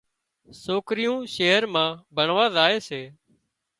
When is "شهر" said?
1.35-1.63